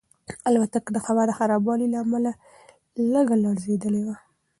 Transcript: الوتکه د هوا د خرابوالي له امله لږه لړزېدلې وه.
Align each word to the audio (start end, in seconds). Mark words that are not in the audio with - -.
الوتکه 0.47 0.89
د 0.93 0.97
هوا 1.05 1.23
د 1.27 1.31
خرابوالي 1.39 1.87
له 1.93 1.97
امله 2.05 2.31
لږه 3.13 3.35
لړزېدلې 3.43 4.01
وه. 4.07 4.15